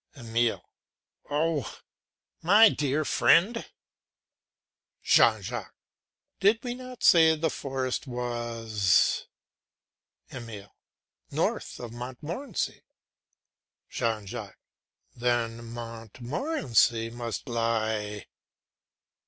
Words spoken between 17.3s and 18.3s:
lie...